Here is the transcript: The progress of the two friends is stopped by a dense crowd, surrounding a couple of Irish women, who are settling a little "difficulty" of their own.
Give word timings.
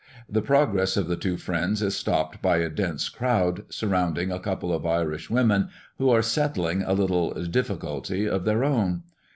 The 0.27 0.41
progress 0.41 0.97
of 0.97 1.07
the 1.07 1.15
two 1.15 1.37
friends 1.37 1.83
is 1.83 1.95
stopped 1.95 2.41
by 2.41 2.57
a 2.57 2.69
dense 2.71 3.07
crowd, 3.07 3.65
surrounding 3.69 4.31
a 4.31 4.39
couple 4.39 4.73
of 4.73 4.83
Irish 4.83 5.29
women, 5.29 5.69
who 5.99 6.09
are 6.09 6.23
settling 6.23 6.81
a 6.81 6.93
little 6.93 7.35
"difficulty" 7.45 8.27
of 8.27 8.43
their 8.43 8.63
own. 8.63 9.03